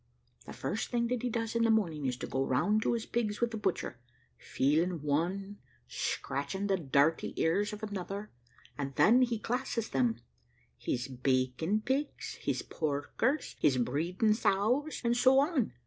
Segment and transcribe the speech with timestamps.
[0.47, 3.05] The first thing that he does in the morning, is to go round to his
[3.05, 3.99] pigs with the butcher,
[4.35, 8.31] feeling one, scratching the dirty ears of another,
[8.79, 10.19] and then he classes them
[10.75, 15.71] his bacon pigs, his porkers, his breeding sows, and so on.